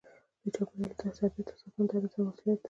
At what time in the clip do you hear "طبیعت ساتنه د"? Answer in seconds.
1.19-1.91